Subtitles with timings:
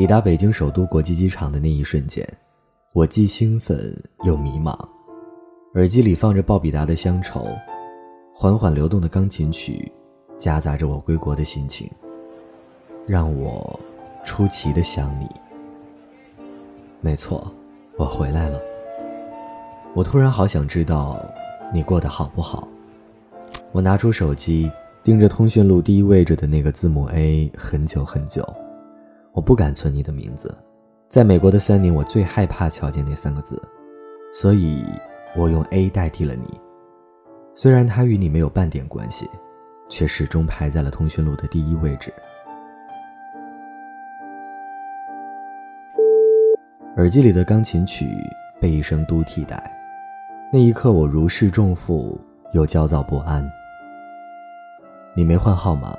[0.00, 2.26] 抵达北京首都国际机场的那一瞬间，
[2.94, 3.94] 我既兴奋
[4.24, 4.74] 又迷茫。
[5.74, 7.40] 耳机里放着鲍比达的《乡愁》，
[8.34, 9.92] 缓缓流动的钢琴曲，
[10.38, 11.86] 夹杂着我归国的心情，
[13.06, 13.78] 让我
[14.24, 15.28] 出奇的想你。
[17.02, 17.52] 没错，
[17.98, 18.58] 我回来了。
[19.94, 21.22] 我突然好想知道
[21.74, 22.66] 你过得好不好。
[23.70, 24.72] 我拿出手机，
[25.04, 28.42] 盯着通讯录第一位置的那个字母 A 很久很久。
[29.32, 30.52] 我不敢存你的名字，
[31.08, 33.60] 在美国的三年，我最害怕瞧见那三个字，
[34.34, 34.84] 所以
[35.36, 36.60] 我用 A 代替了你。
[37.54, 39.30] 虽然它与你没有半点关系，
[39.88, 42.12] 却始终排在了通讯录的第一位置。
[46.96, 48.06] 耳机里的钢琴曲
[48.60, 49.62] 被一声嘟替代，
[50.52, 52.20] 那一刻我如释重负
[52.52, 53.48] 又焦躁不安。
[55.14, 55.96] 你没换号码，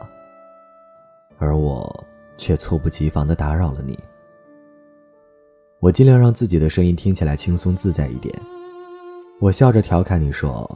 [1.40, 2.11] 而我。
[2.42, 3.98] 却猝不及防地打扰了你。
[5.80, 8.34] 我尽量让自己的声音听起来轻松自在一点。
[9.40, 10.68] 我笑着调侃你说：“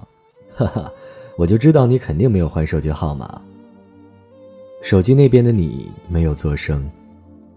[0.56, 0.92] 哈哈，
[1.36, 3.42] 我就知道你肯定没有换手机号码。”
[4.84, 6.88] 手机那边的你没有作声，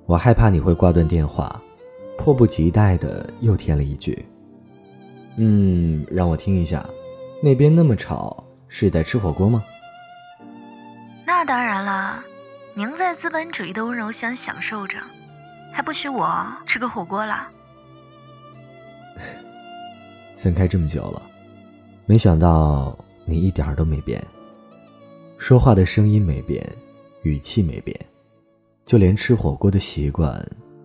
[0.07, 1.61] 我害怕你会挂断电话，
[2.17, 4.25] 迫不及待的又添了一句
[5.37, 6.89] ：“嗯，让我听一下，
[7.43, 9.63] 那边那么吵，是在吃火锅吗？”
[11.27, 12.25] 那当然了。
[12.79, 14.99] 您在资本主义的温柔乡享受着，
[15.73, 17.49] 还不许我吃个火锅了？
[20.39, 21.21] 分开这么久了，
[22.07, 24.25] 没想到你一点儿都没变，
[25.39, 26.65] 说话的声音没变，
[27.23, 27.99] 语气没变，
[28.87, 30.41] 就连吃火锅的习惯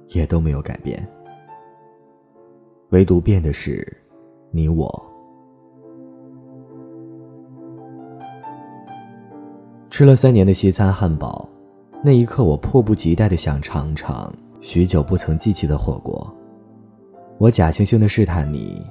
[0.08, 1.08] 也都没有改变，
[2.90, 3.88] 唯独变的是
[4.50, 5.06] 你我。
[9.92, 11.48] 吃了三年的西餐汉堡。
[12.06, 16.30] 那一刻，我迫不及待的想尝尝许久不曾记起的火锅。
[17.38, 18.86] 我假惺惺的试探你：“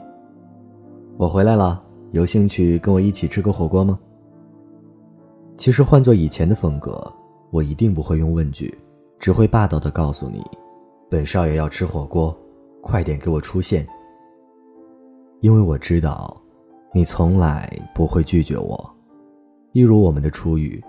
[1.19, 4.01] 我回来了，有兴趣跟我一起吃个火锅吗？”
[5.59, 7.13] 其实换做以前的风格，
[7.51, 8.75] 我一定不会用问句，
[9.19, 10.43] 只会霸道的告诉你
[11.11, 12.35] ：“本少爷要吃火锅，
[12.81, 13.87] 快点给我出现。”
[15.41, 16.35] 因为我知道，
[16.95, 18.91] 你从来不会拒绝我，
[19.73, 20.83] 一如我们的初遇。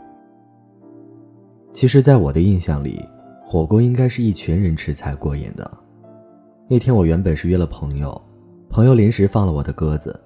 [1.74, 3.04] 其实，在我的印象里，
[3.44, 5.70] 火锅应该是一群人吃才过瘾的。
[6.70, 8.22] 那天我原本是约了朋友，
[8.70, 10.18] 朋友临时放了我的鸽子，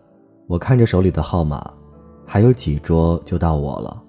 [0.46, 1.74] 我看着手里的号码，
[2.26, 4.04] 还有几桌就到我了，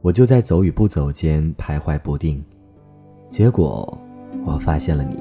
[0.00, 2.42] 我就在走与不走间徘徊不定。
[3.30, 3.98] 结果，
[4.46, 5.18] 我发现了你。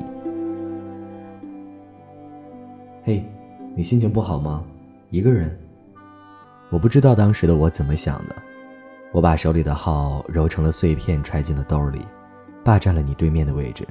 [3.03, 3.25] 嘿，
[3.75, 4.63] 你心情不好吗？
[5.09, 5.59] 一个人？
[6.69, 8.35] 我不知道当时的我怎么想的。
[9.13, 12.01] 我把手里的号揉成了碎片，揣进了兜里，
[12.63, 13.87] 霸占了你对面的位置。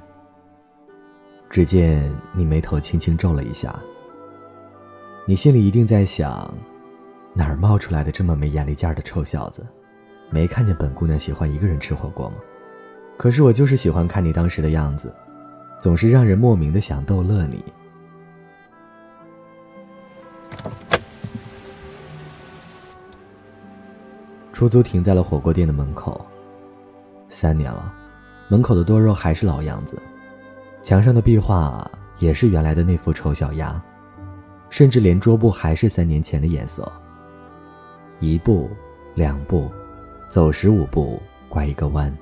[1.49, 3.72] 只见你眉头轻轻皱了一下，
[5.25, 6.53] 你心里一定在想：
[7.34, 9.65] 哪儿冒出来的这么没眼力见儿的臭小子？
[10.28, 12.37] 没看见本姑娘喜欢一个人吃火锅吗？
[13.16, 15.15] 可是我就是喜欢看你当时的样子，
[15.78, 17.62] 总是让人莫名的想逗乐你。
[24.52, 26.24] 出租停在了火锅店的门口。
[27.28, 27.92] 三年了，
[28.48, 30.00] 门口的多肉还是老样子，
[30.82, 33.82] 墙上的壁画也是原来的那副丑小鸭，
[34.68, 36.91] 甚至连桌布还是三年前的颜色。
[38.20, 38.70] 一步，
[39.14, 39.70] 两步，
[40.28, 42.14] 走十五步拐一个弯，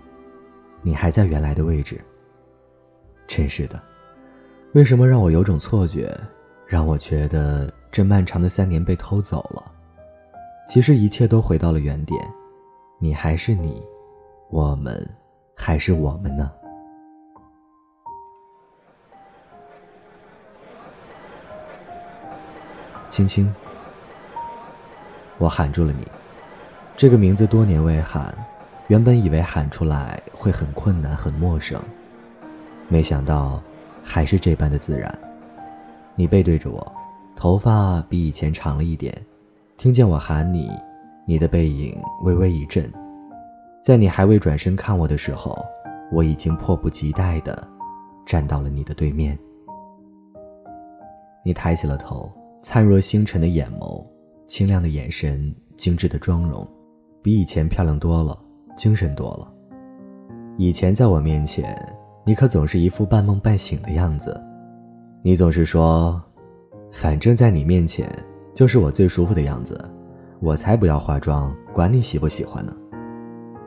[0.82, 2.00] 你还在原来的位置。
[3.26, 3.80] 真是的，
[4.72, 6.16] 为什么让我有种错觉，
[6.66, 9.72] 让我觉得这漫长的三年被偷走了？
[10.70, 12.24] 其实一切都回到了原点，
[13.00, 13.82] 你还是你，
[14.50, 15.04] 我们
[15.56, 16.48] 还是我们呢。
[23.08, 23.52] 青青，
[25.38, 26.06] 我喊住了你，
[26.96, 28.32] 这个名字多年未喊，
[28.86, 31.82] 原本以为喊出来会很困难、很陌生，
[32.86, 33.60] 没想到
[34.04, 35.12] 还是这般的自然。
[36.14, 36.92] 你背对着我，
[37.34, 39.12] 头发比以前长了一点。
[39.80, 40.70] 听见我喊你，
[41.24, 42.92] 你的背影微微一震，
[43.82, 45.58] 在你还未转身看我的时候，
[46.12, 47.66] 我已经迫不及待地
[48.26, 49.38] 站到了你的对面。
[51.42, 52.30] 你抬起了头，
[52.62, 54.04] 灿若星辰的眼眸，
[54.46, 56.68] 清亮的眼神，精致的妆容，
[57.22, 58.38] 比以前漂亮多了，
[58.76, 59.50] 精神多了。
[60.58, 61.74] 以前在我面前，
[62.26, 64.38] 你可总是一副半梦半醒的样子，
[65.22, 66.22] 你总是说，
[66.92, 68.06] 反正在你面前。
[68.54, 69.78] 就是我最舒服的样子，
[70.40, 72.76] 我才不要化妆，管你喜不喜欢呢。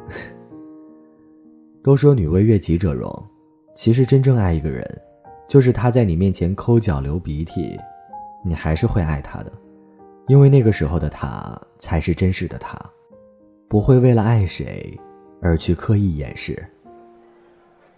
[1.84, 3.12] 都说女为悦己者容，
[3.76, 4.86] 其实真正爱一个人，
[5.48, 7.80] 就是他在你面前抠脚流鼻涕，
[8.44, 9.52] 你还是会爱他的，
[10.28, 12.78] 因为那个时候的他才是真实的他，
[13.68, 14.98] 不会为了爱谁
[15.42, 16.62] 而去刻意掩饰。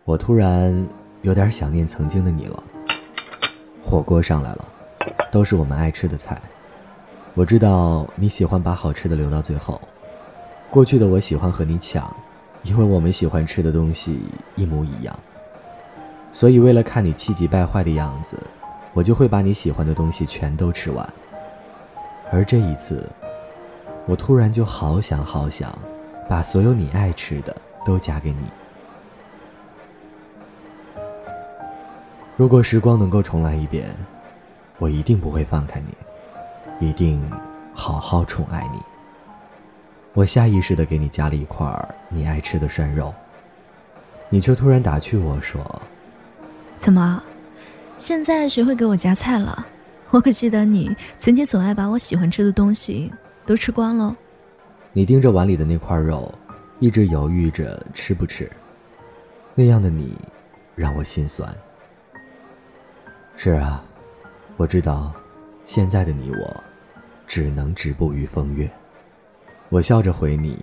[0.05, 0.87] 我突然
[1.23, 2.63] 有点想念曾经的你了。
[3.83, 4.67] 火锅上来了，
[5.31, 6.41] 都是我们爱吃的菜。
[7.35, 9.79] 我知道你喜欢把好吃的留到最后。
[10.71, 12.15] 过去的我喜欢和你抢，
[12.63, 14.21] 因为我们喜欢吃的东西
[14.55, 15.13] 一模一样。
[16.31, 18.39] 所以为了看你气急败坏的样子，
[18.93, 21.07] 我就会把你喜欢的东西全都吃完。
[22.31, 23.05] 而这一次，
[24.05, 25.77] 我突然就好想好想，
[26.29, 27.53] 把所有你爱吃的
[27.85, 28.47] 都夹给你。
[32.37, 33.93] 如果时光能够重来一遍，
[34.77, 35.93] 我一定不会放开你，
[36.79, 37.23] 一定
[37.73, 38.79] 好好宠爱你。
[40.13, 41.67] 我下意识的给你夹了一块
[42.09, 43.13] 你爱吃的涮肉，
[44.29, 45.61] 你却突然打趣我说
[46.79, 47.21] ：“怎么，
[47.97, 49.65] 现在学会给我夹菜了？
[50.11, 53.11] 我可记得你曾经总爱把我喜欢吃的东西
[53.45, 54.15] 都吃光了。”
[54.93, 56.33] 你盯着碗里的那块肉，
[56.79, 58.49] 一直犹豫着吃不吃，
[59.53, 60.15] 那样的你，
[60.75, 61.53] 让我心酸。
[63.35, 63.83] 是啊，
[64.55, 65.11] 我知道，
[65.65, 66.63] 现在的你我，
[67.25, 68.69] 只能止步于风月。
[69.69, 70.57] 我笑着回你：“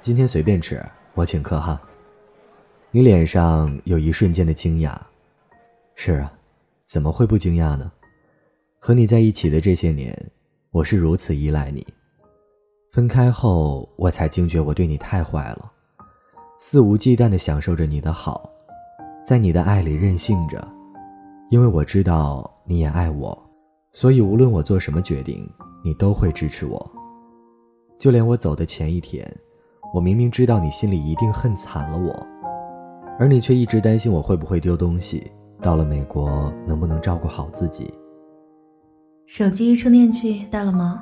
[0.00, 0.80] 今天随便吃，
[1.14, 1.80] 我请客哈。”
[2.92, 4.96] 你脸上有一瞬间的惊讶。
[5.96, 6.32] 是啊，
[6.86, 7.90] 怎么会不惊讶呢？
[8.78, 10.16] 和你在一起的这些年，
[10.70, 11.84] 我是如此依赖你。
[12.92, 15.72] 分开后，我才惊觉我对你太坏了，
[16.58, 18.48] 肆无忌惮地享受着你的好，
[19.26, 20.64] 在你的爱里任性着。
[21.50, 23.43] 因为我知道你也爱我，
[23.96, 25.48] 所以无论我做什么决定，
[25.84, 26.92] 你都会支持我。
[27.96, 29.24] 就连我走的前一天，
[29.94, 32.26] 我明明知道你心里一定恨惨了我，
[33.20, 35.30] 而你却一直担心我会不会丢东西，
[35.62, 37.94] 到了美国能不能照顾好自己。
[39.26, 41.00] 手机充电器带了吗？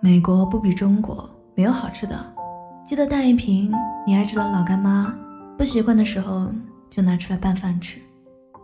[0.00, 2.18] 美国不比中国没有好吃的，
[2.82, 3.70] 记得带一瓶
[4.06, 5.14] 你爱吃的老干妈，
[5.58, 6.50] 不习惯的时候
[6.88, 8.00] 就拿出来拌饭吃。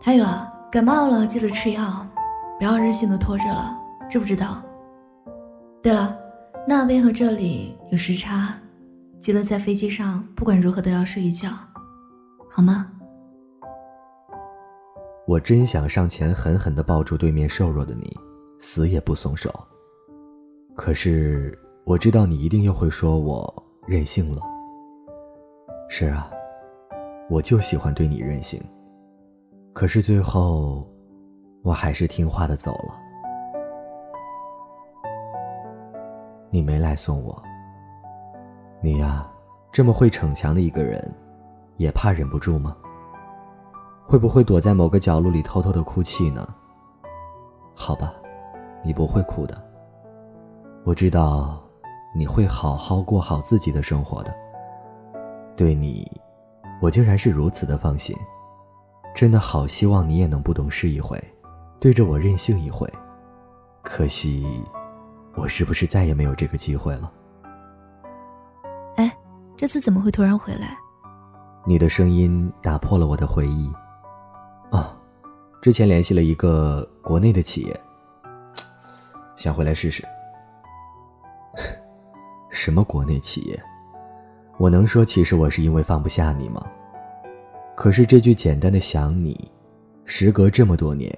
[0.01, 0.51] 还有啊。
[0.71, 2.05] 感冒了记得吃药，
[2.59, 3.73] 不要任性的拖着了，
[4.09, 4.61] 知不知道？
[5.81, 6.19] 对了，
[6.67, 8.53] 那边和这里有时差，
[9.21, 11.49] 记得在飞机上不管如何都要睡一觉，
[12.51, 12.91] 好吗？
[15.25, 18.13] 我真想上前狠狠的抱住对面瘦弱的你，
[18.59, 19.49] 死也不松手。
[20.75, 24.41] 可是我知道你一定又会说我任性了。
[25.87, 26.29] 是啊，
[27.29, 28.61] 我就喜欢对你任性。
[29.71, 30.85] 可是最后，
[31.63, 32.95] 我还是听话的走了。
[36.49, 37.41] 你没来送我。
[38.81, 39.29] 你呀，
[39.71, 41.13] 这么会逞强的一个人，
[41.77, 42.75] 也怕忍不住吗？
[44.05, 46.47] 会不会躲在某个角落里偷偷的哭泣呢？
[47.75, 48.13] 好吧，
[48.83, 49.55] 你不会哭的。
[50.85, 51.61] 我知道，
[52.15, 54.33] 你会好好过好自己的生活的。
[55.55, 56.09] 对你，
[56.81, 58.15] 我竟然是如此的放心。
[59.13, 61.21] 真的好希望你也能不懂事一回，
[61.79, 62.91] 对着我任性一回。
[63.81, 64.45] 可惜，
[65.35, 67.11] 我是不是再也没有这个机会了？
[68.97, 69.17] 哎，
[69.55, 70.77] 这次怎么会突然回来？
[71.65, 73.71] 你的声音打破了我的回忆。
[74.71, 74.95] 啊，
[75.61, 77.81] 之前联系了一个国内的企业，
[79.35, 80.03] 想回来试试。
[82.51, 83.61] 什么国内企业？
[84.57, 86.65] 我能说，其实我是因为放不下你吗？
[87.75, 89.49] 可是这句简单的想你，
[90.03, 91.09] 时隔这么多年，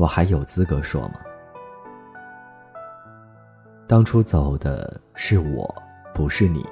[0.00, 1.20] 我还有资格说吗？
[3.86, 5.82] 当初走的是我，
[6.14, 6.62] 不是你；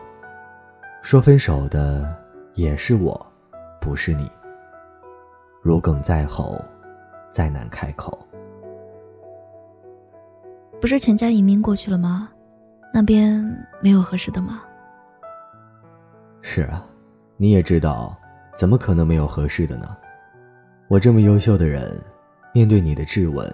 [1.03, 2.17] 说分手的
[2.55, 3.27] 也是我，
[3.83, 4.33] 不是你。
[5.61, 6.59] 如鲠在喉，
[7.29, 8.19] 再难开口。
[10.81, 12.31] 不是全家移民过去了吗？
[12.95, 13.45] 那边
[13.83, 14.63] 没有合适的吗？
[16.41, 16.83] 是啊，
[17.37, 18.17] 你也知道。
[18.55, 19.95] 怎么可能没有合适的呢？
[20.89, 21.95] 我这么优秀的人，
[22.53, 23.47] 面对你的质问，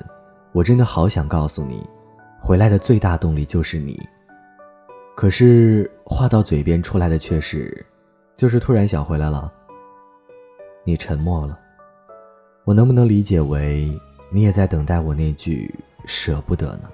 [0.52, 1.82] 我真的好想告诉你，
[2.40, 4.00] 回来的最大动力就是你。
[5.16, 7.84] 可是话到嘴边出来的却是，
[8.36, 9.52] 就是突然想回来了。
[10.84, 11.58] 你沉默了，
[12.64, 13.98] 我能不能理解为
[14.30, 15.72] 你也在等待我那句
[16.04, 16.90] 舍不得呢？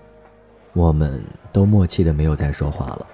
[0.73, 3.07] 我们都默契的没有再说话了。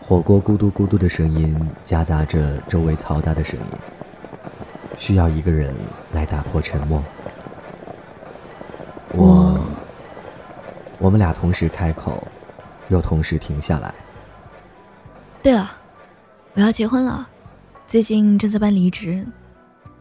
[0.00, 3.78] 火锅咕嘟咕嘟的声音夹杂着周围嘈杂的声音，
[4.96, 5.74] 需要一个人
[6.12, 7.02] 来打破沉默。
[9.12, 9.58] 我，
[10.98, 12.22] 我们俩同时开口，
[12.88, 13.94] 又同时停下来。
[15.42, 15.70] 对了，
[16.54, 17.28] 我要结婚了，
[17.86, 19.26] 最近正在办离职，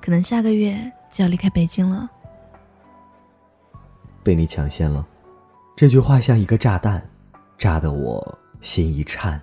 [0.02, 0.12] 可。
[0.12, 0.76] 能下个月
[1.12, 2.10] 就要离开北京了。
[4.24, 5.06] 被你抢先了，
[5.76, 7.02] 这句话像一个炸弹，
[7.58, 9.40] 炸得我心一颤。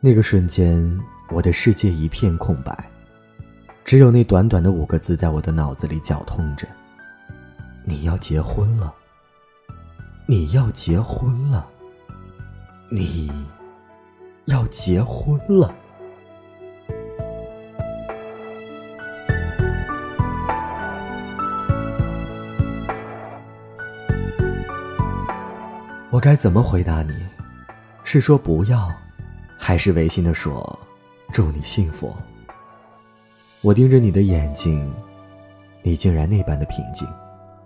[0.00, 1.00] 那个瞬间，
[1.30, 2.76] 我的世界一片空白，
[3.84, 6.68] 只有那短短的五个字在我的脑子里绞痛着：
[7.86, 8.94] 你要结婚了，
[10.26, 11.66] 你要结婚了，
[12.90, 13.30] 你
[14.46, 15.74] 要结婚了。
[26.10, 27.12] 我该怎么回答你？
[28.02, 28.90] 是说不要，
[29.58, 30.78] 还是违心的说
[31.32, 32.14] 祝你幸福？
[33.60, 34.90] 我盯着你的眼睛，
[35.82, 37.08] 你竟然那般的平静，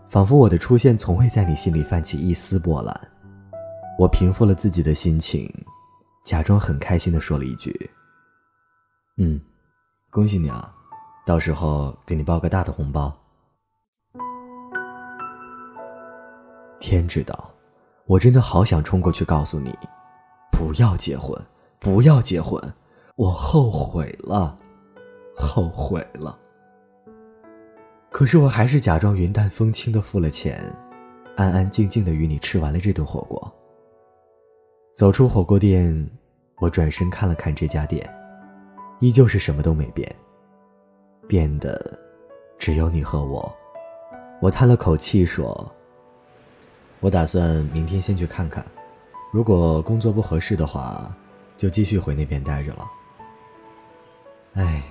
[0.09, 3.01] 仿佛我的出现从未在你心里泛起一丝波澜。
[3.99, 5.53] 我平复了自己的心情，
[6.25, 7.91] 假装很开心的说了一句
[9.19, 9.41] ：“嗯，
[10.11, 10.75] 恭喜你啊，
[11.27, 13.13] 到时候给你包个大的红包。”
[16.81, 17.51] 天知道。
[18.07, 19.71] 我真的好想冲过去告诉你，
[20.51, 21.39] 不要结婚，
[21.79, 22.59] 不要结婚，
[23.17, 24.59] 我后悔了，
[25.37, 26.39] 后悔了。
[28.11, 30.61] 可是我还是假装云淡风轻的付了钱，
[31.37, 33.55] 安安静静的与你吃完了这顿火锅。
[34.97, 36.09] 走出火锅店，
[36.59, 38.09] 我转身看了看这家店，
[38.99, 40.13] 依旧是什么都没变，
[41.29, 41.99] 变的
[42.59, 43.55] 只有你和我。
[44.41, 45.71] 我叹了口气说。
[47.01, 48.65] 我打算明天先去看看，
[49.33, 51.15] 如果工作不合适的话，
[51.57, 52.85] 就继续回那边待着了。
[54.55, 54.83] 哎，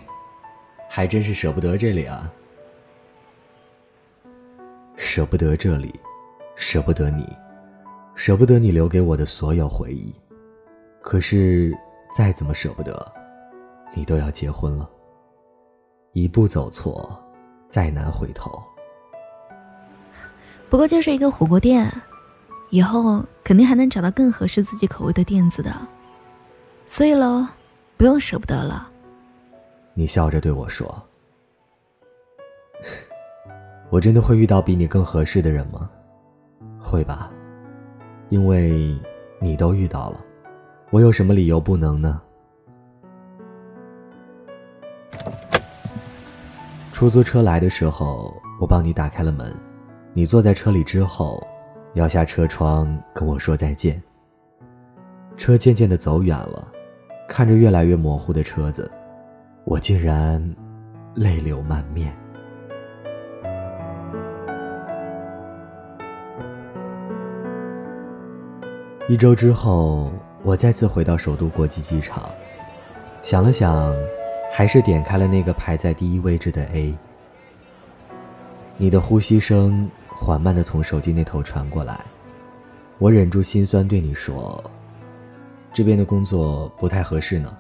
[0.88, 2.32] 还真是舍不得这里啊，
[4.98, 5.94] 舍不得这里，
[6.56, 7.26] 舍不得你，
[8.16, 10.14] 舍不得你留给我的所有回忆。
[11.02, 11.72] 可是
[12.12, 13.14] 再怎么舍不得，
[13.94, 14.90] 你都要结婚了，
[16.14, 17.18] 一步走错，
[17.70, 18.62] 再难回头。
[20.70, 21.90] 不过就是一个火锅店，
[22.72, 25.74] 以后肯定还能找到更合适自己口味的店子的，
[26.88, 27.48] 所以喽，
[27.96, 28.90] 不用舍不得了。
[29.94, 31.02] 你笑着对我说
[33.90, 35.90] ：“我真的会遇到比你更合适的人吗？
[36.80, 37.32] 会吧，
[38.30, 39.00] 因为
[39.40, 40.20] 你都遇到了，
[40.92, 42.22] 我有什么理由不能呢？”
[46.92, 49.56] 出租车来的时候，我帮你打开了门。
[50.14, 51.46] 你坐在车里之后，
[51.94, 54.02] 摇下车窗跟我说再见。
[55.38, 56.68] 车渐渐的走远了，
[57.30, 58.90] 看着越来越模糊的车子，
[59.64, 60.44] 我竟然
[61.14, 62.12] 泪流满面。
[69.08, 70.12] 一周之后，
[70.44, 72.30] 我再次回到首都国际机场，
[73.24, 73.96] 想了想，
[74.52, 76.98] 还是点开了那个排在第一位置的 A。
[78.78, 79.90] 你的呼吸声。
[80.20, 82.04] 缓慢的从手机那头传过来，
[82.98, 84.64] 我忍住心酸对你说
[85.72, 87.56] ：“这边的工作不太合适呢，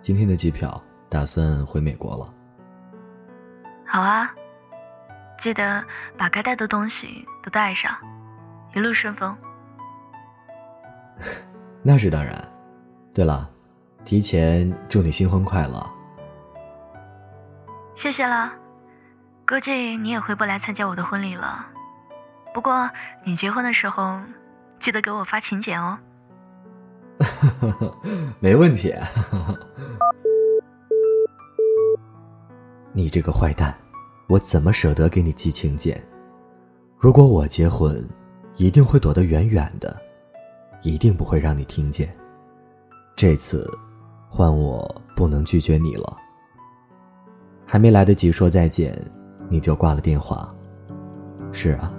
[0.00, 2.32] 今天的机票打算回美国了。”
[3.84, 4.34] 好啊，
[5.38, 5.84] 记得
[6.16, 7.94] 把该带的东西都带上，
[8.74, 9.36] 一路顺风。
[11.82, 12.36] 那是当然。
[13.14, 13.48] 对了，
[14.04, 15.84] 提前祝你新婚快乐。
[17.96, 18.52] 谢谢了，
[19.46, 21.66] 估计你也回不来参加我的婚礼了。
[22.54, 22.88] 不过，
[23.24, 24.20] 你结婚的时候，
[24.80, 25.98] 记得给我发请柬哦。
[28.38, 28.94] 没问题。
[32.92, 33.74] 你这个坏蛋，
[34.28, 36.00] 我怎么舍得给你寄请柬？
[36.98, 38.08] 如果我结婚，
[38.56, 40.00] 一定会躲得远远的，
[40.82, 42.14] 一定不会让你听见。
[43.16, 43.68] 这次，
[44.28, 46.16] 换我不能拒绝你了。
[47.66, 48.96] 还没来得及说再见，
[49.48, 50.54] 你就挂了电话。
[51.52, 51.92] 是啊。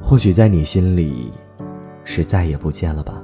[0.00, 1.30] 或许在你心里，
[2.04, 3.22] 是再也不见了吧。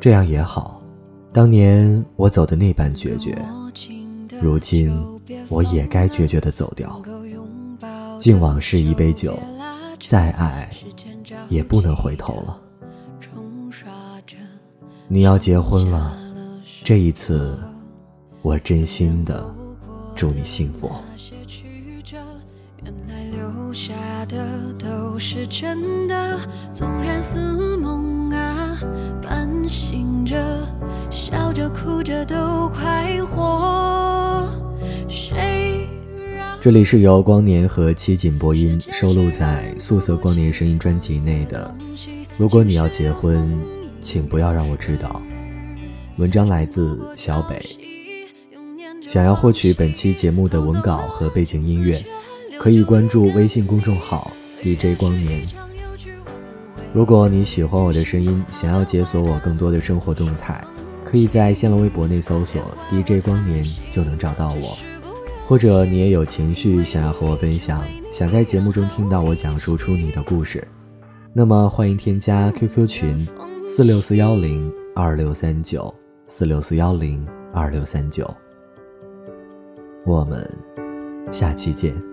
[0.00, 0.82] 这样也好，
[1.32, 3.36] 当年我走的那般决绝，
[4.40, 4.90] 如今
[5.48, 7.00] 我也该决绝的走掉。
[8.18, 9.38] 敬往事一杯酒，
[10.10, 10.68] 再爱
[11.48, 12.60] 也不能回头了。
[15.06, 16.18] 你要结婚了，
[16.82, 17.56] 这一次，
[18.42, 19.54] 我真心的
[20.16, 20.90] 祝你幸福。
[23.72, 23.94] 下
[24.26, 26.40] 的都是真的，
[26.72, 28.76] 纵然似梦啊，
[29.22, 30.66] 半醒着，
[31.08, 34.19] 笑着哭着都快活。
[36.62, 41.74] 这里是由光年和七锦播音收录在《素色光年声音》专辑内的。
[42.36, 43.58] 如果你要结婚，
[44.02, 45.22] 请不要让我知道。
[46.18, 47.58] 文章来自小北。
[49.08, 51.98] 想要获取本期节目的文稿和背景音乐，
[52.58, 55.46] 可以关注微信公众号 DJ 光年。
[56.92, 60.62] 如果你喜欢我的声音，想要解锁我更多的生活动态，
[61.06, 64.76] 可以在新浪微博内搜索 DJ 光年就能找到我。
[65.50, 70.64] 或者你也有情绪想要和我分享，想在节目中听到我讲述出你的故事，
[71.32, 73.26] 那么欢迎添加 QQ 群
[73.66, 75.92] 四六四幺零二六三九
[76.28, 78.32] 四六四幺零二六三九。
[80.06, 80.48] 我们
[81.32, 82.09] 下期见。